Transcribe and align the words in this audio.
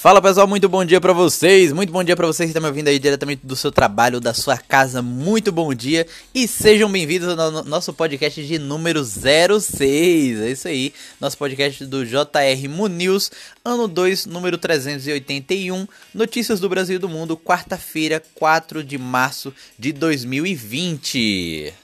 Fala 0.00 0.22
pessoal, 0.22 0.46
muito 0.46 0.66
bom 0.66 0.82
dia 0.82 0.98
para 0.98 1.12
vocês. 1.12 1.74
Muito 1.74 1.92
bom 1.92 2.02
dia 2.02 2.16
para 2.16 2.26
vocês 2.26 2.46
que 2.46 2.52
estão 2.52 2.62
me 2.62 2.68
ouvindo 2.68 2.88
aí 2.88 2.98
diretamente 2.98 3.44
do 3.44 3.54
seu 3.54 3.70
trabalho, 3.70 4.18
da 4.18 4.32
sua 4.32 4.56
casa. 4.56 5.02
Muito 5.02 5.52
bom 5.52 5.74
dia 5.74 6.06
e 6.34 6.48
sejam 6.48 6.90
bem-vindos 6.90 7.38
ao 7.38 7.62
nosso 7.64 7.92
podcast 7.92 8.42
de 8.42 8.58
número 8.58 9.04
06. 9.04 10.40
É 10.40 10.50
isso 10.52 10.68
aí, 10.68 10.94
nosso 11.20 11.36
podcast 11.36 11.84
do 11.84 12.06
JR 12.06 12.66
Munius, 12.70 13.30
ano 13.62 13.86
2, 13.86 14.24
número 14.24 14.56
381. 14.56 15.86
Notícias 16.14 16.60
do 16.60 16.68
Brasil 16.70 16.96
e 16.96 16.98
do 16.98 17.06
mundo, 17.06 17.36
quarta-feira, 17.36 18.22
4 18.36 18.82
de 18.82 18.96
março 18.96 19.52
de 19.78 19.92
2020. 19.92 21.74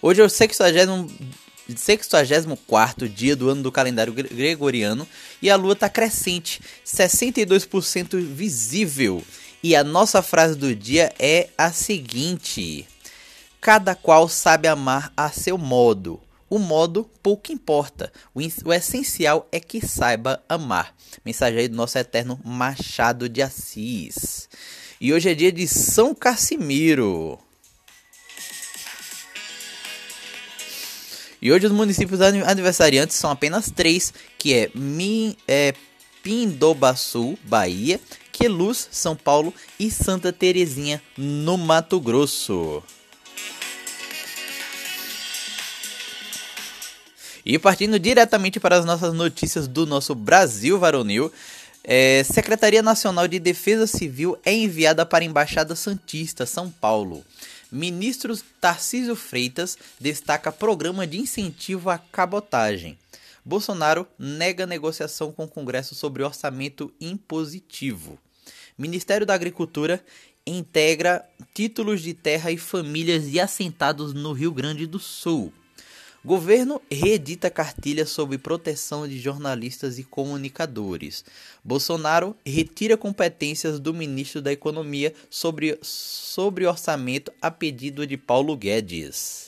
Hoje 0.00 0.22
é 0.22 0.24
o 0.24 0.28
60 0.30 1.06
64 1.76 3.08
dia 3.08 3.36
do 3.36 3.50
ano 3.50 3.62
do 3.62 3.72
calendário 3.72 4.12
gregoriano 4.12 5.06
e 5.42 5.50
a 5.50 5.56
lua 5.56 5.74
está 5.74 5.88
crescente, 5.88 6.60
62% 6.86 8.20
visível. 8.20 9.22
E 9.62 9.74
a 9.74 9.82
nossa 9.82 10.22
frase 10.22 10.56
do 10.56 10.74
dia 10.74 11.12
é 11.18 11.48
a 11.58 11.72
seguinte: 11.72 12.86
Cada 13.60 13.94
qual 13.94 14.28
sabe 14.28 14.68
amar 14.68 15.12
a 15.16 15.30
seu 15.30 15.58
modo. 15.58 16.20
O 16.48 16.58
modo 16.58 17.04
pouco 17.22 17.52
importa. 17.52 18.10
O, 18.34 18.40
o 18.40 18.72
essencial 18.72 19.46
é 19.52 19.60
que 19.60 19.86
saiba 19.86 20.42
amar. 20.48 20.94
Mensagem 21.24 21.60
aí 21.60 21.68
do 21.68 21.76
nosso 21.76 21.98
eterno 21.98 22.40
Machado 22.44 23.28
de 23.28 23.42
Assis. 23.42 24.48
E 25.00 25.12
hoje 25.12 25.30
é 25.30 25.34
dia 25.34 25.52
de 25.52 25.66
São 25.66 26.14
Casimiro. 26.14 27.38
E 31.40 31.52
hoje 31.52 31.66
os 31.66 31.72
municípios 31.72 32.20
aniversariantes 32.20 33.16
são 33.16 33.30
apenas 33.30 33.70
três, 33.70 34.12
que 34.36 34.54
é, 34.54 34.70
Min, 34.74 35.36
é 35.46 35.72
Pindobaçu, 36.22 37.38
Bahia, 37.44 38.00
Queluz, 38.32 38.88
São 38.90 39.14
Paulo 39.14 39.54
e 39.78 39.90
Santa 39.90 40.32
Terezinha, 40.32 41.00
no 41.16 41.56
Mato 41.56 42.00
Grosso. 42.00 42.82
E 47.44 47.58
partindo 47.58 47.98
diretamente 47.98 48.60
para 48.60 48.76
as 48.76 48.84
nossas 48.84 49.14
notícias 49.14 49.66
do 49.66 49.86
nosso 49.86 50.14
Brasil 50.14 50.78
varonil, 50.78 51.32
é, 51.82 52.22
Secretaria 52.22 52.82
Nacional 52.82 53.26
de 53.26 53.38
Defesa 53.38 53.86
Civil 53.86 54.36
é 54.44 54.52
enviada 54.52 55.06
para 55.06 55.24
a 55.24 55.26
Embaixada 55.26 55.74
Santista, 55.74 56.44
São 56.44 56.70
Paulo. 56.70 57.24
Ministro 57.70 58.34
Tarcísio 58.60 59.14
Freitas 59.14 59.76
destaca 60.00 60.50
programa 60.50 61.06
de 61.06 61.18
incentivo 61.18 61.90
à 61.90 61.98
cabotagem. 61.98 62.98
Bolsonaro 63.44 64.06
nega 64.18 64.66
negociação 64.66 65.30
com 65.32 65.44
o 65.44 65.48
Congresso 65.48 65.94
sobre 65.94 66.22
orçamento 66.22 66.90
impositivo. 66.98 68.18
Ministério 68.76 69.26
da 69.26 69.34
Agricultura 69.34 70.02
integra 70.46 71.22
títulos 71.52 72.00
de 72.00 72.14
terra 72.14 72.50
e 72.50 72.56
famílias 72.56 73.30
de 73.30 73.38
assentados 73.38 74.14
no 74.14 74.32
Rio 74.32 74.52
Grande 74.52 74.86
do 74.86 74.98
Sul. 74.98 75.52
Governo 76.28 76.82
reedita 76.90 77.48
cartilha 77.48 78.04
sobre 78.04 78.36
proteção 78.36 79.08
de 79.08 79.18
jornalistas 79.18 79.98
e 79.98 80.04
comunicadores. 80.04 81.24
Bolsonaro 81.64 82.36
retira 82.44 82.98
competências 82.98 83.80
do 83.80 83.94
ministro 83.94 84.42
da 84.42 84.52
Economia 84.52 85.14
sobre, 85.30 85.78
sobre 85.80 86.66
orçamento 86.66 87.32
a 87.40 87.50
pedido 87.50 88.06
de 88.06 88.18
Paulo 88.18 88.54
Guedes. 88.58 89.47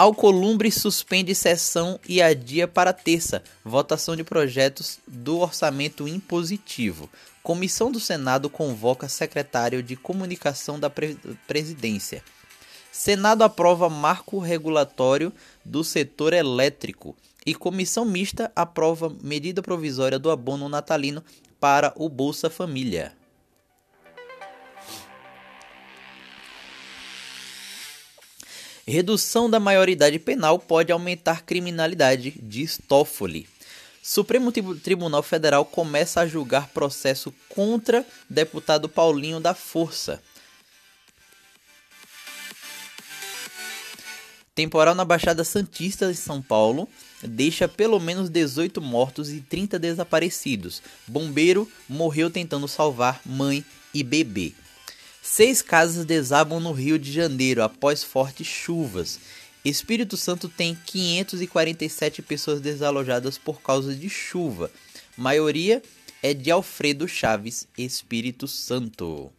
Alcolumbre 0.00 0.70
suspende 0.70 1.34
sessão 1.34 1.98
e 2.08 2.22
adia 2.22 2.68
para 2.68 2.92
terça 2.92 3.42
votação 3.64 4.14
de 4.14 4.22
projetos 4.22 5.00
do 5.08 5.40
orçamento 5.40 6.06
impositivo. 6.06 7.10
Comissão 7.42 7.90
do 7.90 7.98
Senado 7.98 8.48
convoca 8.48 9.08
secretário 9.08 9.82
de 9.82 9.96
Comunicação 9.96 10.78
da 10.78 10.88
Presidência. 11.48 12.22
Senado 12.92 13.42
aprova 13.42 13.90
marco 13.90 14.38
regulatório 14.38 15.32
do 15.64 15.82
setor 15.82 16.32
elétrico. 16.32 17.16
E 17.44 17.52
comissão 17.52 18.04
mista 18.04 18.52
aprova 18.54 19.12
medida 19.20 19.62
provisória 19.62 20.16
do 20.16 20.30
abono 20.30 20.68
natalino 20.68 21.24
para 21.58 21.92
o 21.96 22.08
Bolsa 22.08 22.48
Família. 22.48 23.17
Redução 28.88 29.50
da 29.50 29.60
maioridade 29.60 30.18
penal 30.18 30.58
pode 30.58 30.90
aumentar 30.90 31.44
criminalidade, 31.44 32.34
diz 32.42 32.80
Toffoli. 32.88 33.46
Supremo 34.02 34.50
Tribunal 34.50 35.22
Federal 35.22 35.62
começa 35.66 36.22
a 36.22 36.26
julgar 36.26 36.68
processo 36.68 37.30
contra 37.50 38.02
deputado 38.30 38.88
Paulinho 38.88 39.40
da 39.40 39.52
Força. 39.52 40.22
Temporal 44.54 44.94
na 44.94 45.04
Baixada 45.04 45.44
Santista 45.44 46.10
de 46.10 46.16
São 46.16 46.40
Paulo 46.40 46.88
deixa 47.22 47.68
pelo 47.68 48.00
menos 48.00 48.30
18 48.30 48.80
mortos 48.80 49.30
e 49.30 49.42
30 49.42 49.78
desaparecidos. 49.78 50.82
Bombeiro 51.06 51.70
morreu 51.86 52.30
tentando 52.30 52.66
salvar 52.66 53.20
mãe 53.26 53.62
e 53.92 54.02
bebê. 54.02 54.54
Seis 55.30 55.60
casas 55.60 56.06
desabam 56.06 56.58
no 56.58 56.72
Rio 56.72 56.98
de 56.98 57.12
Janeiro 57.12 57.62
após 57.62 58.02
fortes 58.02 58.46
chuvas. 58.46 59.20
Espírito 59.62 60.16
Santo 60.16 60.48
tem 60.48 60.74
547 60.86 62.22
pessoas 62.22 62.62
desalojadas 62.62 63.36
por 63.36 63.60
causa 63.60 63.94
de 63.94 64.08
chuva. 64.08 64.70
Maioria 65.18 65.82
é 66.22 66.32
de 66.32 66.50
Alfredo 66.50 67.06
Chaves, 67.06 67.68
Espírito 67.76 68.48
Santo. 68.48 69.30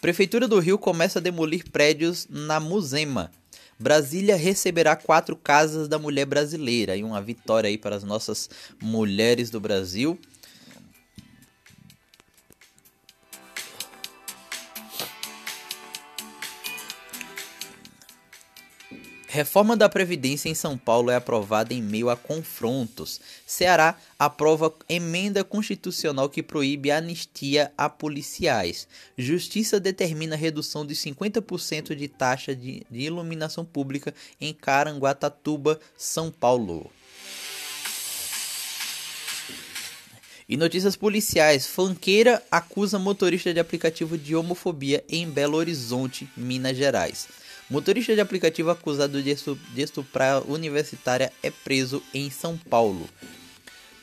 Prefeitura 0.00 0.46
do 0.46 0.60
Rio 0.60 0.78
começa 0.78 1.18
a 1.18 1.22
demolir 1.22 1.68
prédios 1.70 2.28
na 2.30 2.60
Musema. 2.60 3.32
Brasília 3.76 4.36
receberá 4.36 4.94
quatro 4.94 5.34
casas 5.34 5.88
da 5.88 5.98
mulher 5.98 6.24
brasileira 6.24 6.96
e 6.96 7.02
uma 7.02 7.20
vitória 7.20 7.66
aí 7.66 7.76
para 7.76 7.96
as 7.96 8.04
nossas 8.04 8.48
mulheres 8.80 9.50
do 9.50 9.58
Brasil. 9.58 10.16
Reforma 19.40 19.74
da 19.74 19.88
Previdência 19.88 20.50
em 20.50 20.54
São 20.54 20.76
Paulo 20.76 21.10
é 21.10 21.16
aprovada 21.16 21.72
em 21.72 21.80
meio 21.80 22.10
a 22.10 22.16
confrontos. 22.16 23.18
Ceará 23.46 23.96
aprova 24.18 24.70
emenda 24.86 25.42
constitucional 25.42 26.28
que 26.28 26.42
proíbe 26.42 26.90
anistia 26.90 27.72
a 27.74 27.88
policiais. 27.88 28.86
Justiça 29.16 29.80
determina 29.80 30.36
redução 30.36 30.84
de 30.84 30.94
50% 30.94 31.94
de 31.94 32.06
taxa 32.06 32.54
de, 32.54 32.82
de 32.90 33.00
iluminação 33.00 33.64
pública 33.64 34.14
em 34.38 34.52
Caranguatatuba, 34.52 35.80
São 35.96 36.30
Paulo. 36.30 36.90
E 40.46 40.54
notícias 40.54 40.96
policiais: 40.96 41.66
Fanqueira 41.66 42.42
acusa 42.50 42.98
motorista 42.98 43.54
de 43.54 43.60
aplicativo 43.60 44.18
de 44.18 44.36
homofobia 44.36 45.02
em 45.08 45.26
Belo 45.26 45.56
Horizonte, 45.56 46.28
Minas 46.36 46.76
Gerais. 46.76 47.39
Motorista 47.70 48.16
de 48.16 48.20
aplicativo 48.20 48.68
acusado 48.68 49.22
de 49.22 49.30
estuprar 49.76 50.42
universitária 50.50 51.32
é 51.40 51.52
preso 51.52 52.02
em 52.12 52.28
São 52.28 52.58
Paulo. 52.58 53.08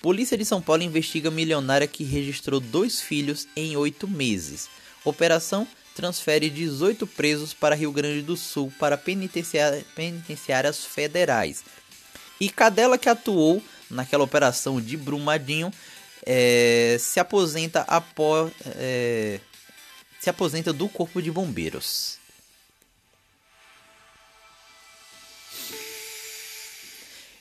Polícia 0.02 0.38
de 0.38 0.46
São 0.46 0.62
Paulo 0.62 0.84
investiga 0.84 1.30
milionária 1.30 1.86
que 1.86 2.06
registrou 2.06 2.62
dois 2.62 3.02
filhos 3.02 3.46
em 3.58 3.76
oito 3.76 4.08
meses. 4.08 4.70
Operação 5.04 5.68
transfere 5.94 6.50
18 6.50 7.06
presos 7.08 7.54
para 7.54 7.76
Rio 7.76 7.92
Grande 7.92 8.22
do 8.22 8.38
Sul 8.38 8.72
para 8.80 8.98
penitenciárias 8.98 10.86
federais. 10.86 11.66
E 12.40 12.50
Cadela 12.50 12.98
que 12.98 13.10
atuou 13.10 13.62
naquela 13.92 14.24
operação 14.24 14.80
de 14.80 14.96
Brumadinho 14.96 15.74
é, 16.26 16.96
se 17.02 17.20
aposenta 17.20 17.82
após 17.82 18.54
é, 18.78 19.42
se 20.20 20.30
aposenta 20.30 20.72
do 20.72 20.88
corpo 20.88 21.22
de 21.22 21.32
bombeiros. 21.32 22.17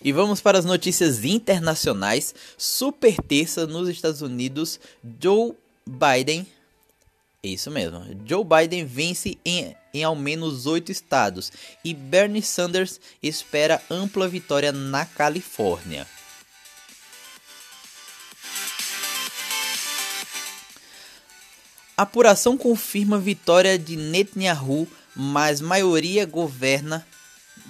E 0.06 0.12
vamos 0.12 0.40
para 0.40 0.56
as 0.56 0.64
notícias 0.64 1.24
internacionais. 1.24 2.32
Super 2.56 3.16
terça 3.16 3.66
nos 3.66 3.88
Estados 3.88 4.22
Unidos, 4.22 4.78
Joe 5.20 5.52
Biden. 5.84 6.46
É 7.42 7.48
isso 7.48 7.72
mesmo. 7.72 8.04
Joe 8.24 8.44
Biden 8.44 8.84
vence 8.84 9.36
em, 9.44 9.74
em 9.92 10.04
ao 10.04 10.14
menos 10.14 10.64
oito 10.64 10.92
estados 10.92 11.50
e 11.84 11.92
Bernie 11.92 12.40
Sanders 12.40 13.00
espera 13.20 13.82
ampla 13.90 14.28
vitória 14.28 14.70
na 14.70 15.04
Califórnia. 15.04 16.06
Apuração 21.96 22.56
confirma 22.56 23.18
vitória 23.18 23.76
de 23.76 23.96
Netanyahu, 23.96 24.86
mas 25.16 25.60
maioria 25.60 26.24
governa, 26.24 27.04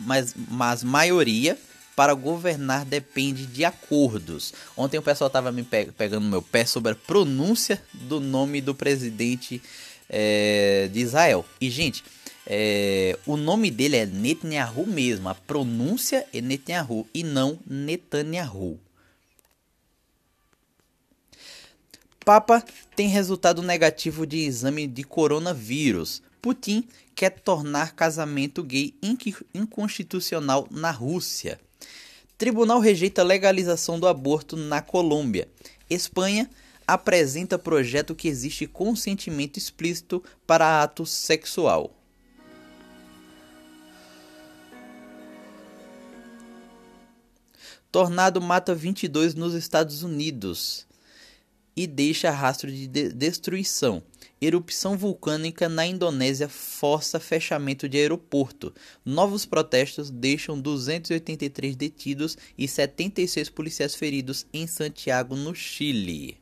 mas, 0.04 0.34
mas 0.50 0.84
maioria 0.84 1.58
para 1.96 2.12
governar 2.12 2.84
depende 2.84 3.46
de 3.46 3.64
acordos. 3.64 4.52
Ontem 4.76 4.98
o 4.98 5.02
pessoal 5.02 5.28
estava 5.28 5.50
me 5.50 5.62
pe 5.62 5.86
pegando 5.86 6.28
meu 6.28 6.42
pé 6.42 6.66
sobre 6.66 6.92
a 6.92 6.94
pronúncia 6.94 7.82
do 7.94 8.20
nome 8.20 8.60
do 8.60 8.74
presidente 8.74 9.62
é, 10.08 10.90
de 10.92 11.00
Israel. 11.00 11.44
E, 11.58 11.70
gente, 11.70 12.04
é, 12.46 13.18
o 13.26 13.38
nome 13.38 13.70
dele 13.70 13.96
é 13.96 14.04
Netanyahu 14.04 14.86
mesmo. 14.86 15.30
A 15.30 15.34
pronúncia 15.34 16.26
é 16.34 16.40
Netanyahu 16.42 17.08
e 17.14 17.24
não 17.24 17.58
Netanyahu. 17.66 18.78
Papa 22.26 22.62
tem 22.94 23.08
resultado 23.08 23.62
negativo 23.62 24.26
de 24.26 24.38
exame 24.38 24.86
de 24.86 25.02
coronavírus. 25.02 26.22
Putin 26.42 26.86
quer 27.14 27.30
tornar 27.30 27.94
casamento 27.94 28.62
gay 28.62 28.94
inconstitucional 29.54 30.66
na 30.70 30.90
Rússia. 30.90 31.58
Tribunal 32.38 32.80
rejeita 32.80 33.22
legalização 33.22 33.98
do 33.98 34.06
aborto 34.06 34.56
na 34.56 34.82
Colômbia. 34.82 35.48
Espanha 35.88 36.50
apresenta 36.86 37.58
projeto 37.58 38.14
que 38.14 38.28
existe 38.28 38.66
consentimento 38.66 39.56
explícito 39.56 40.22
para 40.46 40.82
ato 40.82 41.06
sexual. 41.06 41.94
Tornado 47.90 48.42
mata 48.42 48.74
22 48.74 49.34
nos 49.34 49.54
Estados 49.54 50.02
Unidos 50.02 50.86
e 51.74 51.86
deixa 51.86 52.30
rastro 52.30 52.70
de, 52.70 52.86
de 52.86 53.08
destruição. 53.14 54.02
Erupção 54.38 54.98
vulcânica 54.98 55.66
na 55.66 55.86
Indonésia 55.86 56.46
força 56.46 57.18
fechamento 57.18 57.88
de 57.88 57.96
aeroporto. 57.96 58.70
Novos 59.02 59.46
protestos 59.46 60.10
deixam 60.10 60.60
283 60.60 61.74
detidos 61.74 62.36
e 62.58 62.68
76 62.68 63.48
policiais 63.48 63.94
feridos 63.94 64.46
em 64.52 64.66
Santiago, 64.66 65.34
no 65.34 65.54
Chile. 65.54 66.38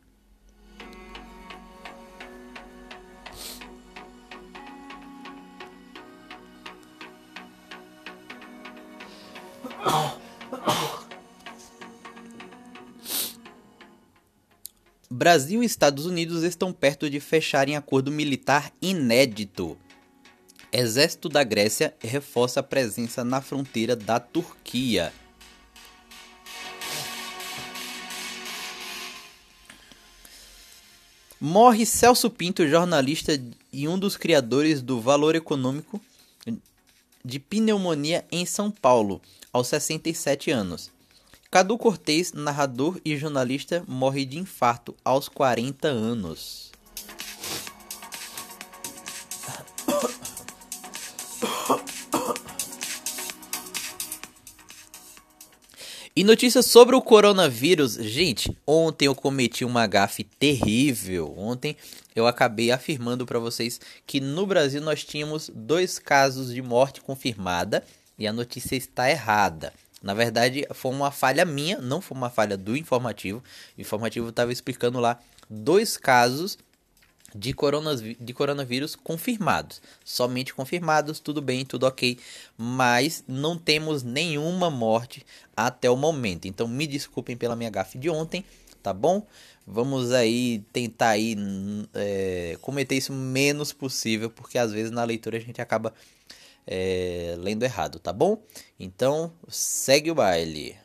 Brasil 15.17 15.63
e 15.63 15.67
Estados 15.67 16.07
Unidos 16.07 16.43
estão 16.43 16.73
perto 16.73 17.09
de 17.09 17.21
fecharem 17.21 17.77
acordo 17.77 18.11
militar 18.11 18.73
inédito. 18.83 19.79
Exército 20.73 21.29
da 21.29 21.45
Grécia 21.45 21.95
reforça 22.01 22.59
a 22.59 22.65
presença 22.65 23.23
na 23.23 23.41
fronteira 23.41 23.95
da 23.95 24.19
Turquia. 24.19 25.13
Morre 31.41 31.87
Celso 31.87 32.29
Pinto, 32.29 32.67
jornalista 32.67 33.41
e 33.73 33.87
um 33.87 33.97
dos 33.97 34.17
criadores 34.17 34.83
do 34.83 35.01
Valor 35.01 35.37
Econômico 35.37 36.01
de 37.25 37.39
pneumonia 37.39 38.25
em 38.33 38.45
São 38.45 38.69
Paulo, 38.69 39.23
aos 39.53 39.69
67 39.69 40.51
anos. 40.51 40.94
Cadu 41.51 41.79
Cortez, 41.79 42.33
narrador 42.33 43.01
e 43.05 43.17
jornalista, 43.17 43.85
morre 43.87 44.25
de 44.25 44.39
infarto 44.39 44.95
aos 45.05 45.29
40 45.29 45.89
anos. 45.89 46.73
E 56.17 56.23
notícias 56.23 56.67
sobre 56.67 56.95
o 56.95 57.03
coronavírus. 57.03 57.95
Gente, 57.95 58.57
ontem 58.65 59.07
eu 59.07 59.17
cometi 59.17 59.65
uma 59.65 59.85
gafe 59.85 60.23
terrível. 60.23 61.35
Ontem 61.37 61.77
eu 62.15 62.25
acabei 62.29 62.71
afirmando 62.71 63.27
para 63.27 63.41
vocês 63.41 63.81
que 64.07 64.21
no 64.21 64.47
Brasil 64.47 64.81
nós 64.81 65.05
tínhamos 65.05 65.51
dois 65.53 65.99
casos 65.99 66.55
de 66.55 66.63
morte 66.63 67.01
confirmada 67.01 67.83
e 68.17 68.29
a 68.29 68.33
notícia 68.33 68.77
está 68.77 69.11
errada. 69.11 69.73
Na 70.05 70.13
verdade, 70.13 70.67
foi 70.75 70.93
uma 70.93 71.11
falha 71.11 71.47
minha, 71.47 71.79
não 71.79 71.99
foi 71.99 72.15
uma 72.15 72.29
falha 72.29 72.59
do 72.59 72.77
informativo. 72.77 73.43
O 73.77 73.81
informativo 73.81 74.29
estava 74.29 74.53
explicando 74.53 75.01
lá 75.01 75.19
dois 75.49 75.97
casos 75.97 76.59
de, 77.35 77.55
de 78.21 78.35
coronavírus 78.35 78.95
confirmados. 78.95 79.81
Somente 80.05 80.53
confirmados, 80.53 81.21
tudo 81.21 81.41
bem, 81.41 81.65
tudo 81.65 81.87
ok. 81.87 82.19
Mas 82.55 83.25
não 83.27 83.57
temos 83.57 84.03
nenhuma 84.03 84.71
morte 84.71 85.25
até 85.57 85.89
o 85.89 85.97
momento. 85.97 86.47
Então 86.47 86.69
me 86.69 86.87
desculpem 86.87 87.35
pela 87.35 87.57
minha 87.57 87.71
gafe 87.71 87.97
de 87.97 88.11
ontem, 88.11 88.45
tá 88.83 88.93
bom? 88.93 89.27
Vamos 89.67 90.13
aí 90.13 90.63
tentar 90.71 91.09
aí, 91.09 91.35
é, 91.95 92.59
cometer 92.61 92.97
isso 92.97 93.15
menos 93.15 93.73
possível, 93.73 94.29
porque 94.29 94.59
às 94.59 94.71
vezes 94.71 94.91
na 94.91 95.03
leitura 95.03 95.39
a 95.39 95.41
gente 95.41 95.63
acaba 95.63 95.95
é, 96.67 97.35
lendo 97.39 97.63
errado, 97.63 97.99
tá 97.99 98.13
bom? 98.13 98.43
Então, 98.79 99.33
segue 99.49 100.11
o 100.11 100.15
baile. 100.15 100.77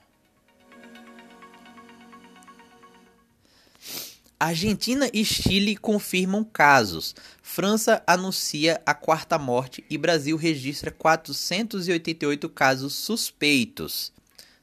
Argentina 4.40 5.10
e 5.14 5.26
Chile 5.26 5.76
confirmam 5.76 6.46
casos. 6.46 7.14
França 7.42 8.02
anuncia 8.08 8.82
a 8.86 8.94
quarta 8.94 9.38
morte 9.38 9.84
e 9.90 9.98
Brasil 9.98 10.38
registra 10.38 10.92
488 10.92 12.48
casos 12.48 12.94
suspeitos. 12.94 14.14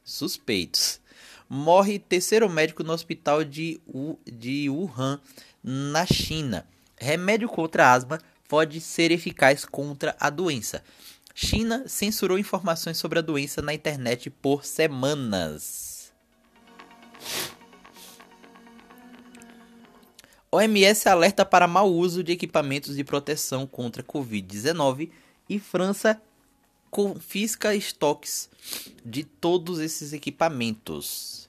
Suspeitos. 0.03 0.99
Morre 1.49 1.99
terceiro 1.99 2.49
médico 2.49 2.83
no 2.83 2.93
hospital 2.93 3.45
de, 3.45 3.79
de 4.25 4.71
Wuhan, 4.71 5.21
na 5.63 6.07
China. 6.07 6.67
Remédio 6.97 7.49
contra 7.49 7.93
asma 7.93 8.19
pode 8.49 8.81
ser 8.81 9.11
eficaz 9.11 9.65
contra 9.65 10.17
a 10.19 10.31
doença. 10.31 10.83
China 11.35 11.85
censurou 11.87 12.39
informações 12.39 12.97
sobre 12.97 13.19
a 13.19 13.23
doença 13.23 13.61
na 13.61 13.75
internet 13.75 14.31
por 14.31 14.65
semanas. 14.65 16.13
OMS 20.51 21.09
alerta 21.09 21.45
para 21.45 21.69
mau 21.69 21.93
uso 21.93 22.25
de 22.25 22.33
equipamentos 22.33 22.97
de 22.97 23.05
proteção 23.05 23.67
contra 23.67 24.03
Covid-19 24.03 25.11
e 25.49 25.59
França 25.59 26.21
confisca 26.91 27.75
estoques 27.75 28.49
de 29.05 29.23
todos 29.23 29.81
esses 29.81 30.15
equipamentos. 30.15 31.46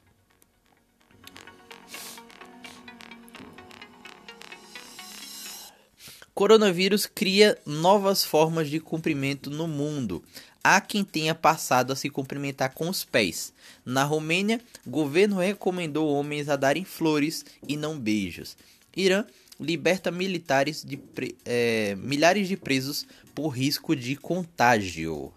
Coronavírus 6.37 7.07
cria 7.07 7.57
novas 7.65 8.23
formas 8.23 8.69
de 8.69 8.79
cumprimento 8.79 9.49
no 9.49 9.67
mundo. 9.67 10.23
Há 10.63 10.79
quem 10.79 11.03
tenha 11.03 11.33
passado 11.33 11.91
a 11.91 11.95
se 11.95 12.11
cumprimentar 12.11 12.75
com 12.75 12.87
os 12.87 13.03
pés. 13.03 13.51
Na 13.83 14.03
Romênia, 14.03 14.61
governo 14.85 15.39
recomendou 15.39 16.07
homens 16.07 16.47
a 16.47 16.55
darem 16.55 16.85
flores 16.85 17.43
e 17.67 17.75
não 17.75 17.97
beijos. 17.97 18.55
Irã 18.95 19.25
liberta 19.59 20.11
militares 20.11 20.83
de 20.83 20.99
é, 21.43 21.95
milhares 21.95 22.47
de 22.47 22.55
presos 22.55 23.07
por 23.33 23.47
risco 23.47 23.95
de 23.95 24.15
contágio. 24.15 25.33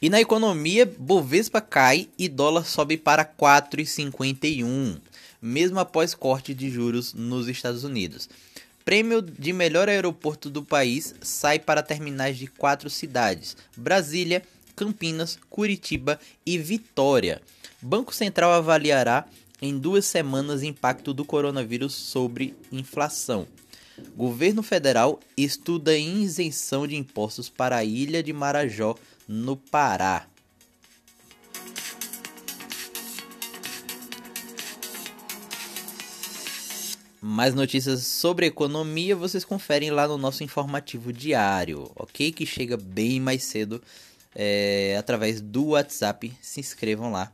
E 0.00 0.08
na 0.08 0.20
economia, 0.20 0.86
Bovespa 0.86 1.60
cai 1.60 2.08
e 2.16 2.28
dólar 2.28 2.64
sobe 2.64 2.96
para 2.96 3.24
4,51 3.24 5.00
mesmo 5.44 5.78
após 5.78 6.14
corte 6.14 6.54
de 6.54 6.70
juros 6.70 7.12
nos 7.12 7.48
Estados 7.48 7.84
Unidos. 7.84 8.30
Prêmio 8.82 9.20
de 9.20 9.52
melhor 9.52 9.90
aeroporto 9.90 10.48
do 10.48 10.62
país 10.62 11.14
sai 11.20 11.58
para 11.58 11.82
terminais 11.82 12.38
de 12.38 12.46
quatro 12.46 12.88
cidades: 12.88 13.54
Brasília, 13.76 14.42
Campinas, 14.74 15.38
Curitiba 15.50 16.18
e 16.46 16.56
Vitória. 16.56 17.42
Banco 17.80 18.14
Central 18.14 18.52
avaliará 18.52 19.26
em 19.60 19.76
duas 19.78 20.06
semanas 20.06 20.62
impacto 20.62 21.12
do 21.12 21.26
coronavírus 21.26 21.92
sobre 21.92 22.54
inflação. 22.72 23.46
Governo 24.16 24.62
federal 24.62 25.20
estuda 25.36 25.96
isenção 25.96 26.86
de 26.86 26.96
impostos 26.96 27.50
para 27.50 27.76
a 27.76 27.84
ilha 27.84 28.22
de 28.22 28.32
Marajó, 28.32 28.96
no 29.28 29.56
Pará. 29.56 30.26
Mais 37.26 37.54
notícias 37.54 38.02
sobre 38.02 38.44
economia 38.44 39.16
vocês 39.16 39.46
conferem 39.46 39.90
lá 39.90 40.06
no 40.06 40.18
nosso 40.18 40.44
informativo 40.44 41.10
diário, 41.10 41.90
ok? 41.96 42.30
Que 42.30 42.44
chega 42.44 42.76
bem 42.76 43.18
mais 43.18 43.44
cedo 43.44 43.82
é, 44.34 44.94
através 44.98 45.40
do 45.40 45.68
WhatsApp. 45.68 46.30
Se 46.42 46.60
inscrevam 46.60 47.10
lá. 47.10 47.32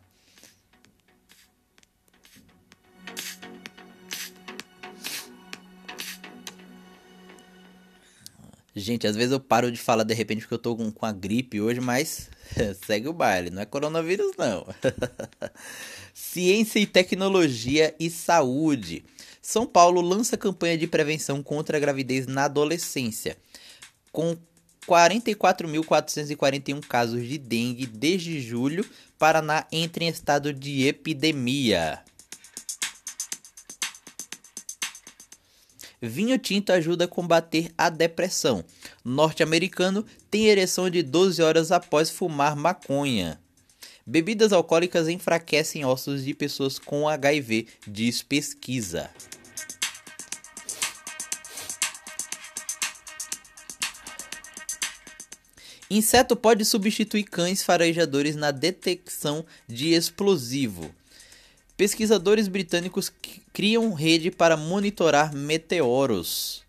Gente, 8.76 9.08
às 9.08 9.16
vezes 9.16 9.32
eu 9.32 9.40
paro 9.40 9.72
de 9.72 9.78
falar 9.80 10.04
de 10.04 10.14
repente 10.14 10.42
porque 10.42 10.54
eu 10.54 10.58
tô 10.58 10.76
com, 10.76 10.92
com 10.92 11.04
a 11.04 11.10
gripe 11.10 11.60
hoje, 11.60 11.80
mas 11.80 12.30
segue 12.86 13.08
o 13.08 13.12
baile, 13.12 13.50
não 13.50 13.60
é 13.60 13.66
coronavírus 13.66 14.36
não. 14.38 14.64
Ciência 16.14 16.78
e 16.78 16.86
tecnologia 16.86 17.92
e 17.98 18.08
saúde. 18.08 19.04
São 19.50 19.66
Paulo 19.66 20.00
lança 20.00 20.36
campanha 20.36 20.78
de 20.78 20.86
prevenção 20.86 21.42
contra 21.42 21.76
a 21.76 21.80
gravidez 21.80 22.28
na 22.28 22.44
adolescência. 22.44 23.36
Com 24.12 24.36
44.441 24.86 26.80
casos 26.86 27.26
de 27.26 27.36
dengue 27.36 27.84
desde 27.84 28.40
julho, 28.40 28.88
Paraná 29.18 29.66
entra 29.72 30.04
em 30.04 30.06
estado 30.06 30.52
de 30.52 30.86
epidemia. 30.86 31.98
Vinho 36.00 36.38
tinto 36.38 36.70
ajuda 36.70 37.06
a 37.06 37.08
combater 37.08 37.72
a 37.76 37.90
depressão. 37.90 38.64
Norte-americano 39.04 40.06
tem 40.30 40.46
ereção 40.46 40.88
de 40.88 41.02
12 41.02 41.42
horas 41.42 41.72
após 41.72 42.08
fumar 42.08 42.54
maconha. 42.54 43.40
Bebidas 44.06 44.52
alcoólicas 44.52 45.08
enfraquecem 45.08 45.84
ossos 45.84 46.24
de 46.24 46.34
pessoas 46.34 46.78
com 46.78 47.08
HIV, 47.08 47.66
diz 47.84 48.22
pesquisa. 48.22 49.10
Inseto 55.90 56.36
pode 56.36 56.64
substituir 56.64 57.24
cães 57.24 57.64
farejadores 57.64 58.36
na 58.36 58.52
detecção 58.52 59.44
de 59.66 59.92
explosivo. 59.92 60.94
Pesquisadores 61.76 62.46
britânicos 62.46 63.12
criam 63.52 63.92
rede 63.92 64.30
para 64.30 64.56
monitorar 64.56 65.34
meteoros. 65.34 66.62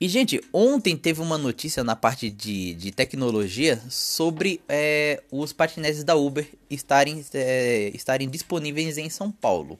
E, 0.00 0.08
gente, 0.08 0.40
ontem 0.52 0.96
teve 0.96 1.20
uma 1.20 1.36
notícia 1.36 1.82
na 1.82 1.96
parte 1.96 2.30
de, 2.30 2.74
de 2.74 2.92
tecnologia 2.92 3.82
sobre 3.90 4.60
é, 4.68 5.22
os 5.30 5.52
patinetes 5.52 6.04
da 6.04 6.14
Uber 6.14 6.48
estarem, 6.70 7.22
é, 7.34 7.90
estarem 7.92 8.28
disponíveis 8.28 8.96
em 8.96 9.10
São 9.10 9.30
Paulo. 9.30 9.76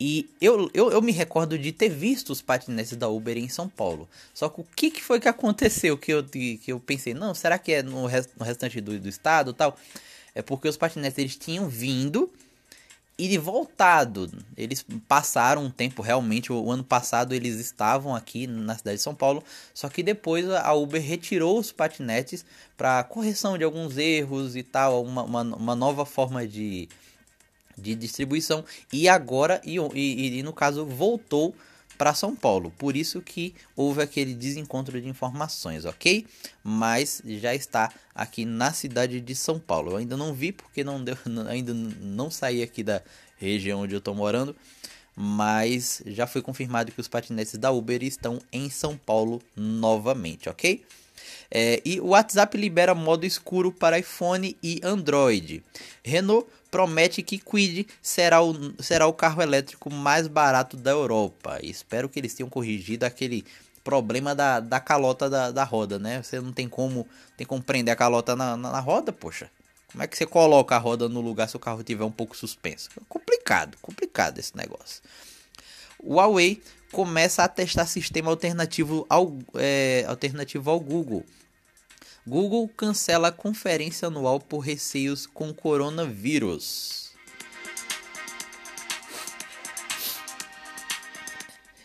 E 0.00 0.30
eu, 0.40 0.70
eu, 0.72 0.92
eu 0.92 1.02
me 1.02 1.10
recordo 1.10 1.58
de 1.58 1.72
ter 1.72 1.88
visto 1.88 2.30
os 2.30 2.40
patinetes 2.40 2.96
da 2.96 3.08
Uber 3.08 3.36
em 3.36 3.48
São 3.48 3.68
Paulo. 3.68 4.08
Só 4.32 4.48
que 4.48 4.60
o 4.60 4.66
que, 4.76 4.90
que 4.92 5.02
foi 5.02 5.18
que 5.18 5.28
aconteceu 5.28 5.98
que 5.98 6.12
eu, 6.12 6.24
que 6.24 6.62
eu 6.68 6.78
pensei, 6.78 7.14
não, 7.14 7.34
será 7.34 7.58
que 7.58 7.72
é 7.72 7.82
no, 7.82 8.06
rest, 8.06 8.30
no 8.38 8.44
restante 8.44 8.80
do, 8.80 8.98
do 8.98 9.08
estado 9.08 9.52
tal? 9.52 9.76
É 10.34 10.42
porque 10.42 10.68
os 10.68 10.76
patinetes 10.76 11.18
eles 11.18 11.36
tinham 11.36 11.68
vindo 11.68 12.30
e 13.18 13.36
voltado. 13.36 14.30
Eles 14.56 14.86
passaram 15.08 15.64
um 15.64 15.70
tempo 15.70 16.00
realmente. 16.00 16.52
O, 16.52 16.70
ano 16.70 16.84
passado 16.84 17.34
eles 17.34 17.58
estavam 17.58 18.14
aqui 18.14 18.46
na 18.46 18.78
cidade 18.78 18.98
de 18.98 19.02
São 19.02 19.16
Paulo. 19.16 19.42
Só 19.74 19.88
que 19.88 20.04
depois 20.04 20.48
a 20.48 20.72
Uber 20.72 21.02
retirou 21.02 21.58
os 21.58 21.72
patinetes 21.72 22.44
para 22.76 23.02
correção 23.02 23.58
de 23.58 23.64
alguns 23.64 23.98
erros 23.98 24.54
e 24.54 24.62
tal. 24.62 25.02
Uma, 25.02 25.24
uma, 25.24 25.42
uma 25.42 25.74
nova 25.74 26.06
forma 26.06 26.46
de 26.46 26.88
de 27.78 27.94
distribuição 27.94 28.64
e 28.92 29.08
agora 29.08 29.60
e, 29.64 29.76
e, 29.94 30.38
e 30.38 30.42
no 30.42 30.52
caso 30.52 30.84
voltou 30.84 31.54
para 31.98 32.14
São 32.14 32.34
Paulo. 32.34 32.72
Por 32.78 32.96
isso 32.96 33.20
que 33.20 33.54
houve 33.74 34.00
aquele 34.00 34.32
desencontro 34.32 35.00
de 35.00 35.08
informações, 35.08 35.84
ok? 35.84 36.24
Mas 36.62 37.20
já 37.26 37.54
está 37.54 37.92
aqui 38.14 38.44
na 38.44 38.72
cidade 38.72 39.20
de 39.20 39.34
São 39.34 39.58
Paulo. 39.58 39.90
Eu 39.90 39.96
ainda 39.96 40.16
não 40.16 40.32
vi 40.32 40.52
porque 40.52 40.84
não 40.84 41.02
deu, 41.02 41.18
ainda 41.50 41.74
não 41.74 42.30
saí 42.30 42.62
aqui 42.62 42.84
da 42.84 43.02
região 43.36 43.80
onde 43.80 43.94
eu 43.94 43.98
estou 43.98 44.14
morando, 44.14 44.54
mas 45.14 46.00
já 46.06 46.26
foi 46.26 46.40
confirmado 46.40 46.92
que 46.92 47.00
os 47.00 47.08
patinetes 47.08 47.58
da 47.58 47.72
Uber 47.72 48.02
estão 48.04 48.38
em 48.52 48.70
São 48.70 48.96
Paulo 48.96 49.42
novamente, 49.56 50.48
ok? 50.48 50.84
É, 51.50 51.80
e 51.84 52.00
o 52.00 52.08
WhatsApp 52.08 52.56
libera 52.56 52.94
modo 52.94 53.24
escuro 53.24 53.72
para 53.72 53.98
iPhone 53.98 54.56
e 54.62 54.80
Android. 54.84 55.62
Renault 56.04 56.46
promete 56.70 57.22
que 57.22 57.38
Quid 57.38 57.86
será 58.02 58.42
o, 58.42 58.54
será 58.82 59.06
o 59.06 59.12
carro 59.12 59.42
elétrico 59.42 59.92
mais 59.92 60.26
barato 60.26 60.76
da 60.76 60.90
Europa. 60.90 61.58
Espero 61.62 62.08
que 62.08 62.18
eles 62.18 62.34
tenham 62.34 62.50
corrigido 62.50 63.04
aquele 63.04 63.44
problema 63.82 64.34
da, 64.34 64.60
da 64.60 64.80
calota 64.80 65.30
da, 65.30 65.50
da 65.50 65.64
roda, 65.64 65.98
né? 65.98 66.22
Você 66.22 66.40
não 66.40 66.52
tem 66.52 66.68
como, 66.68 67.06
tem 67.36 67.46
como 67.46 67.62
prender 67.62 67.92
a 67.92 67.96
calota 67.96 68.36
na, 68.36 68.56
na, 68.56 68.70
na 68.70 68.80
roda, 68.80 69.12
poxa. 69.12 69.50
Como 69.90 70.02
é 70.02 70.06
que 70.06 70.16
você 70.16 70.26
coloca 70.26 70.76
a 70.76 70.78
roda 70.78 71.08
no 71.08 71.22
lugar 71.22 71.48
se 71.48 71.56
o 71.56 71.60
carro 71.60 71.82
tiver 71.82 72.04
um 72.04 72.10
pouco 72.10 72.36
suspenso? 72.36 72.90
complicado, 73.08 73.78
complicado 73.80 74.38
esse 74.38 74.54
negócio. 74.54 75.02
O 75.98 76.16
Huawei 76.16 76.62
começa 76.92 77.42
a 77.42 77.48
testar 77.48 77.86
sistema 77.86 78.30
alternativo 78.30 79.06
ao, 79.08 79.38
é, 79.54 80.04
alternativo 80.06 80.70
ao 80.70 80.78
Google. 80.78 81.24
Google 82.28 82.68
cancela 82.76 83.28
a 83.28 83.32
conferência 83.32 84.06
anual 84.06 84.38
por 84.38 84.58
receios 84.58 85.26
com 85.26 85.50
coronavírus. 85.54 87.08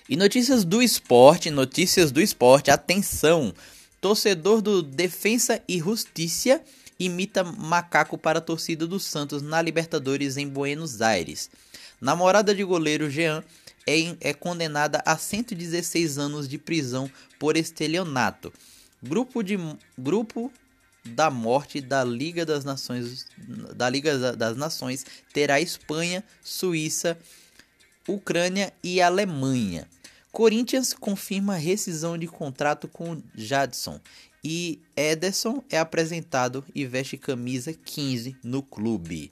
E 0.09 0.17
notícias 0.17 0.65
do 0.65 0.83
esporte, 0.83 1.49
notícias 1.49 2.11
do 2.11 2.21
esporte, 2.21 2.69
atenção! 2.69 3.53
Torcedor 4.01 4.61
do 4.61 4.83
Defensa 4.83 5.63
e 5.65 5.79
Justiça 5.79 6.61
imita 6.99 7.41
macaco 7.41 8.17
para 8.17 8.39
a 8.39 8.41
torcida 8.41 8.85
do 8.85 8.99
Santos 8.99 9.41
na 9.41 9.61
Libertadores 9.61 10.35
em 10.35 10.45
Buenos 10.45 11.01
Aires. 11.01 11.49
Namorada 12.01 12.53
de 12.53 12.65
goleiro 12.65 13.09
Jean 13.09 13.41
é, 13.87 14.13
é 14.19 14.33
condenada 14.33 15.01
a 15.05 15.17
116 15.17 16.17
anos 16.17 16.49
de 16.49 16.57
prisão 16.57 17.09
por 17.39 17.55
estelionato. 17.55 18.51
Grupo, 19.03 19.43
de, 19.43 19.57
grupo 19.97 20.51
da 21.03 21.29
morte 21.29 21.81
da 21.81 22.03
Liga 22.03 22.45
das 22.45 22.63
Nações 22.63 23.27
da 23.75 23.89
Liga 23.89 24.35
das 24.35 24.55
Nações 24.55 25.05
terá 25.33 25.59
Espanha, 25.59 26.23
Suíça, 26.41 27.17
Ucrânia 28.07 28.71
e 28.81 29.01
Alemanha. 29.01 29.87
Corinthians 30.31 30.93
confirma 30.93 31.55
rescisão 31.55 32.17
de 32.17 32.27
contrato 32.27 32.87
com 32.87 33.21
Jadson 33.35 33.99
e 34.43 34.79
Ederson 34.95 35.63
é 35.69 35.77
apresentado 35.77 36.65
e 36.73 36.85
veste 36.85 37.17
camisa 37.17 37.73
15 37.73 38.35
no 38.43 38.63
clube. 38.63 39.31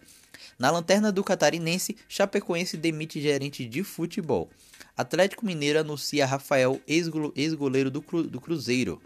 Na 0.60 0.70
lanterna 0.70 1.12
do 1.12 1.24
catarinense, 1.24 1.98
Chapecoense 2.08 2.78
demite 2.78 3.20
gerente 3.20 3.66
de 3.66 3.84
futebol. 3.84 4.50
Atlético 4.96 5.46
Mineiro 5.46 5.80
anuncia 5.80 6.26
Rafael, 6.26 6.80
ex-goleiro 6.88 7.90
do, 7.90 8.02
Cru 8.02 8.24
do 8.24 8.40
Cruzeiro. 8.40 9.02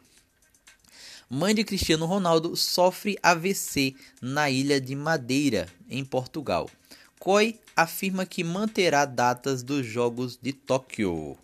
Mãe 1.29 1.55
de 1.55 1.63
Cristiano 1.63 2.05
Ronaldo 2.05 2.55
sofre 2.55 3.17
AVC 3.23 3.95
na 4.21 4.47
ilha 4.47 4.79
de 4.79 4.95
Madeira, 4.95 5.67
em 5.89 6.05
Portugal. 6.05 6.69
COI 7.19 7.59
afirma 7.75 8.27
que 8.27 8.43
manterá 8.43 9.05
datas 9.05 9.63
dos 9.63 9.87
Jogos 9.87 10.37
de 10.39 10.53
Tóquio. 10.53 11.35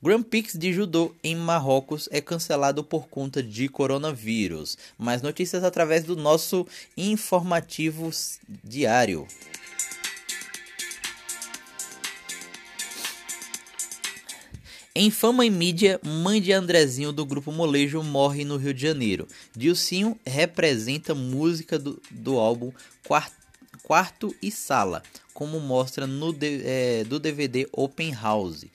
Grand 0.00 0.22
Prix 0.22 0.54
de 0.54 0.72
judô 0.72 1.12
em 1.22 1.34
Marrocos 1.34 2.08
é 2.12 2.20
cancelado 2.20 2.84
por 2.84 3.08
conta 3.08 3.42
de 3.42 3.68
coronavírus. 3.68 4.78
Mais 4.96 5.20
notícias 5.20 5.64
através 5.64 6.04
do 6.04 6.14
nosso 6.14 6.64
informativo 6.96 8.08
diário. 8.62 9.26
Em 14.94 15.10
fama 15.10 15.46
e 15.46 15.48
mídia, 15.48 15.98
mãe 16.04 16.38
de 16.38 16.52
Andrezinho 16.52 17.12
do 17.12 17.24
grupo 17.24 17.50
Molejo 17.50 18.02
morre 18.02 18.44
no 18.44 18.58
Rio 18.58 18.74
de 18.74 18.82
Janeiro. 18.82 19.26
Dilcinho 19.56 20.20
representa 20.26 21.14
música 21.14 21.78
do, 21.78 21.98
do 22.10 22.38
álbum 22.38 22.70
Quarto, 23.02 23.34
Quarto 23.82 24.36
e 24.42 24.50
Sala, 24.50 25.02
como 25.32 25.58
mostra 25.60 26.06
no 26.06 26.36
é, 26.42 27.04
do 27.04 27.18
DVD 27.18 27.66
Open 27.72 28.12
House. 28.12 28.66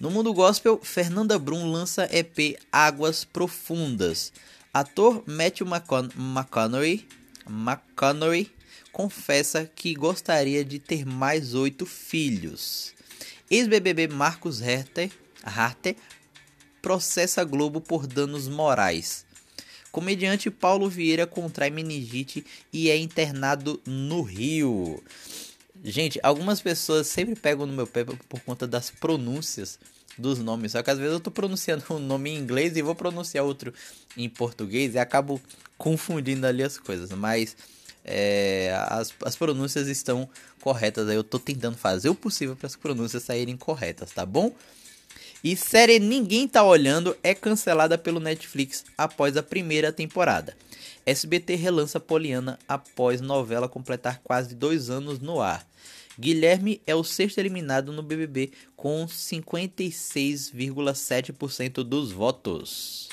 No 0.00 0.10
mundo 0.10 0.34
gospel, 0.34 0.80
Fernanda 0.82 1.38
Brum 1.38 1.70
lança 1.70 2.08
EP 2.10 2.58
Águas 2.72 3.22
Profundas. 3.22 4.32
Ator 4.74 5.22
Matthew 5.28 5.68
McConaughey, 5.68 7.06
McConaughey 7.48 8.50
confessa 8.90 9.64
que 9.64 9.94
gostaria 9.94 10.64
de 10.64 10.80
ter 10.80 11.06
mais 11.06 11.54
oito 11.54 11.86
filhos. 11.86 12.97
Ex-BBB 13.50 14.08
Marcos 14.08 14.60
Harter 15.42 15.96
processa 16.82 17.44
Globo 17.44 17.80
por 17.80 18.06
danos 18.06 18.46
morais. 18.46 19.24
Comediante 19.90 20.50
Paulo 20.50 20.88
Vieira 20.88 21.26
contrai 21.26 21.70
meningite 21.70 22.44
e 22.70 22.90
é 22.90 22.96
internado 22.96 23.80
no 23.86 24.20
Rio. 24.20 25.02
Gente, 25.82 26.20
algumas 26.22 26.60
pessoas 26.60 27.06
sempre 27.06 27.34
pegam 27.34 27.64
no 27.64 27.72
meu 27.72 27.86
pé 27.86 28.04
por 28.04 28.40
conta 28.40 28.66
das 28.66 28.90
pronúncias 28.90 29.78
dos 30.18 30.38
nomes. 30.40 30.72
Só 30.72 30.82
que 30.82 30.90
às 30.90 30.98
vezes 30.98 31.14
eu 31.14 31.20
tô 31.20 31.30
pronunciando 31.30 31.82
um 31.90 31.98
nome 31.98 32.30
em 32.30 32.36
inglês 32.36 32.76
e 32.76 32.82
vou 32.82 32.94
pronunciar 32.94 33.44
outro 33.44 33.72
em 34.16 34.28
português 34.28 34.94
e 34.94 34.98
acabo 34.98 35.40
confundindo 35.78 36.46
ali 36.46 36.62
as 36.62 36.76
coisas. 36.76 37.10
Mas 37.12 37.56
é, 38.04 38.74
as, 38.88 39.14
as 39.24 39.36
pronúncias 39.36 39.86
estão 39.86 40.28
corretas. 40.68 41.08
Aí 41.08 41.16
eu 41.16 41.24
tô 41.24 41.38
tentando 41.38 41.78
fazer 41.78 42.10
o 42.10 42.14
possível 42.14 42.54
para 42.54 42.66
as 42.66 42.76
pronúncias 42.76 43.22
saírem 43.22 43.56
corretas, 43.56 44.12
tá 44.12 44.26
bom? 44.26 44.54
E 45.42 45.56
série 45.56 45.98
Ninguém 45.98 46.46
Tá 46.46 46.62
Olhando 46.62 47.16
é 47.22 47.34
cancelada 47.34 47.96
pelo 47.96 48.20
Netflix 48.20 48.84
após 48.98 49.34
a 49.38 49.42
primeira 49.42 49.90
temporada. 49.90 50.54
SBT 51.06 51.54
relança 51.54 51.98
Poliana 51.98 52.58
após 52.68 53.22
novela 53.22 53.66
completar 53.66 54.20
quase 54.22 54.54
dois 54.54 54.90
anos 54.90 55.20
no 55.20 55.40
ar. 55.40 55.66
Guilherme 56.20 56.82
é 56.86 56.94
o 56.94 57.02
sexto 57.02 57.38
eliminado 57.38 57.90
no 57.90 58.02
BBB 58.02 58.50
com 58.76 59.06
56,7% 59.06 61.82
dos 61.82 62.12
votos. 62.12 63.08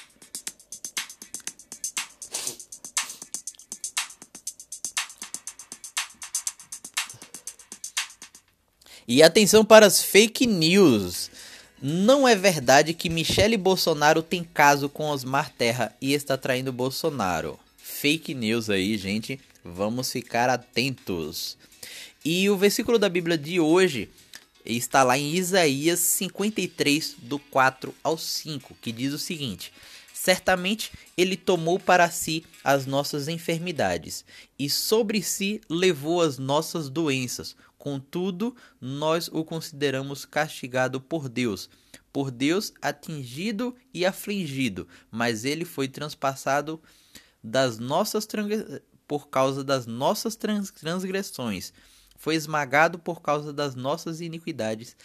E 9.08 9.22
atenção 9.22 9.64
para 9.64 9.86
as 9.86 10.02
fake 10.02 10.48
news. 10.48 11.30
Não 11.80 12.28
é 12.28 12.36
verdade 12.36 12.92
que 12.92 13.08
Michele 13.08 13.56
Bolsonaro 13.56 14.24
tem 14.24 14.44
caso 14.44 14.90
com 14.90 15.10
Osmar 15.10 15.52
Terra 15.56 15.96
e 16.02 16.14
está 16.14 16.36
traindo 16.36 16.74
Bolsonaro. 16.74 17.60
Fake 17.78 18.34
news 18.34 18.68
aí, 18.68 18.98
gente. 18.98 19.40
Vamos 19.64 20.12
ficar 20.12 20.50
atentos. 20.50 21.56
E 22.24 22.50
o 22.50 22.58
versículo 22.58 22.98
da 22.98 23.08
Bíblia 23.08 23.38
de 23.38 23.60
hoje 23.60 24.10
está 24.66 25.04
lá 25.04 25.16
em 25.16 25.36
Isaías 25.36 26.00
53, 26.00 27.16
do 27.20 27.38
4 27.38 27.94
ao 28.04 28.18
5, 28.18 28.76
que 28.82 28.92
diz 28.92 29.14
o 29.14 29.20
seguinte: 29.20 29.72
Certamente 30.12 30.92
ele 31.16 31.38
tomou 31.38 31.78
para 31.78 32.10
si 32.10 32.44
as 32.64 32.88
nossas 32.88 33.28
enfermidades 33.28 34.26
e 34.58 34.68
sobre 34.68 35.22
si 35.22 35.62
levou 35.70 36.24
as 36.24 36.40
nossas 36.40 36.90
doenças. 36.90 37.56
Contudo, 37.86 38.56
nós 38.82 39.28
o 39.32 39.46
consideramos 39.46 40.26
castigado 40.26 41.00
por 41.00 41.30
Deus, 41.30 41.70
por 42.12 42.32
Deus 42.32 42.74
atingido 42.82 43.76
e 43.94 44.04
afligido, 44.04 44.88
mas 45.12 45.46
ele 45.46 45.64
foi 45.64 45.88
transpassado 45.88 46.82
das 47.44 47.78
nossas 47.78 48.28
por 49.06 49.30
causa 49.30 49.64
das 49.64 49.86
nossas 49.86 50.36
transgressões 50.36 51.72
foi 52.16 52.34
esmagado 52.34 52.98
por 52.98 53.22
causa 53.22 53.54
das 53.54 53.76
nossas 53.76 54.20
iniquidades. 54.20 54.98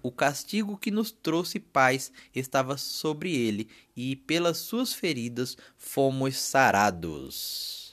O 0.00 0.12
castigo 0.12 0.78
que 0.78 0.92
nos 0.92 1.10
trouxe 1.10 1.58
paz 1.58 2.12
estava 2.32 2.76
sobre 2.78 3.34
ele, 3.34 3.68
e 3.96 4.14
pelas 4.14 4.58
suas 4.58 4.92
feridas 4.92 5.56
fomos 5.76 6.36
sarados. 6.36 7.87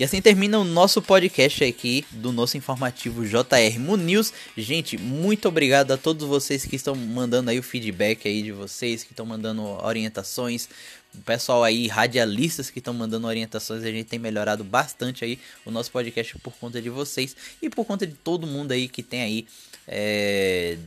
E 0.00 0.04
assim 0.04 0.22
termina 0.22 0.58
o 0.58 0.64
nosso 0.64 1.02
podcast 1.02 1.62
aqui 1.62 2.06
do 2.10 2.32
nosso 2.32 2.56
informativo 2.56 3.22
JR 3.22 3.78
News. 3.98 4.32
Gente, 4.56 4.96
muito 4.96 5.46
obrigado 5.46 5.92
a 5.92 5.98
todos 5.98 6.26
vocês 6.26 6.64
que 6.64 6.74
estão 6.74 6.94
mandando 6.94 7.50
aí 7.50 7.58
o 7.58 7.62
feedback 7.62 8.26
aí 8.26 8.40
de 8.42 8.50
vocês, 8.50 9.04
que 9.04 9.12
estão 9.12 9.26
mandando 9.26 9.60
orientações. 9.62 10.70
O 11.14 11.18
pessoal 11.18 11.62
aí, 11.62 11.86
radialistas 11.86 12.70
que 12.70 12.78
estão 12.78 12.94
mandando 12.94 13.26
orientações, 13.26 13.84
a 13.84 13.90
gente 13.90 14.06
tem 14.06 14.18
melhorado 14.18 14.64
bastante 14.64 15.22
aí 15.22 15.38
o 15.66 15.70
nosso 15.70 15.90
podcast 15.90 16.38
por 16.38 16.54
conta 16.54 16.80
de 16.80 16.88
vocês 16.88 17.36
e 17.60 17.68
por 17.68 17.84
conta 17.84 18.06
de 18.06 18.14
todo 18.14 18.46
mundo 18.46 18.72
aí 18.72 18.88
que 18.88 19.02
tem 19.02 19.20
aí 19.20 19.46
é, 19.86 20.78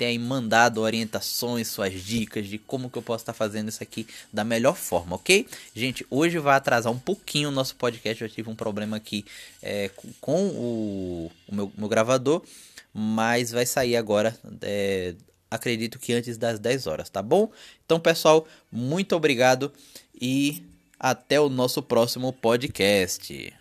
tem 0.00 0.18
mandado 0.18 0.80
orientações, 0.80 1.68
suas 1.68 1.92
dicas 1.92 2.46
de 2.46 2.56
como 2.56 2.88
que 2.88 2.96
eu 2.96 3.02
posso 3.02 3.20
estar 3.20 3.34
fazendo 3.34 3.68
isso 3.68 3.82
aqui 3.82 4.06
da 4.32 4.42
melhor 4.42 4.74
forma, 4.74 5.16
ok? 5.16 5.46
Gente, 5.74 6.06
hoje 6.08 6.38
vai 6.38 6.56
atrasar 6.56 6.90
um 6.90 6.98
pouquinho 6.98 7.50
o 7.50 7.52
nosso 7.52 7.76
podcast, 7.76 8.22
eu 8.22 8.30
tive 8.30 8.48
um 8.48 8.54
problema 8.54 8.96
aqui 8.96 9.26
é, 9.62 9.90
com 10.18 10.46
o, 10.46 11.30
o 11.46 11.54
meu, 11.54 11.70
meu, 11.76 11.86
gravador, 11.86 12.42
mas 12.94 13.50
vai 13.50 13.66
sair 13.66 13.94
agora, 13.94 14.34
é, 14.62 15.14
acredito 15.50 15.98
que 15.98 16.14
antes 16.14 16.38
das 16.38 16.58
10 16.58 16.86
horas, 16.86 17.10
tá 17.10 17.20
bom? 17.20 17.52
Então, 17.84 18.00
pessoal, 18.00 18.48
muito 18.72 19.14
obrigado 19.14 19.70
e 20.18 20.62
até 20.98 21.38
o 21.38 21.50
nosso 21.50 21.82
próximo 21.82 22.32
podcast. 22.32 23.52